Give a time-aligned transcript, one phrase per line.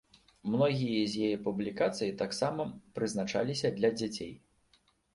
[0.53, 2.67] Многія з яе публікацый таксама
[2.99, 4.31] прызначаліся для дзяцей.